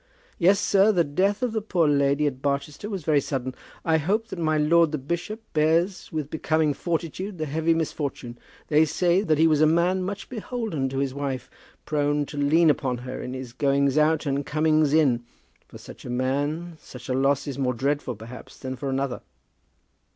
[0.39, 3.53] Yes, sir, the death of the poor lady at Barchester was very sudden.
[3.85, 8.39] I hope that my lord the bishop bears with becoming fortitude the heavy misfortune.
[8.67, 11.51] They say that he was a man much beholden to his wife,
[11.85, 15.23] prone to lean upon her in his goings out and comings in.
[15.67, 19.21] For such a man such a loss is more dreadful perhaps than for another."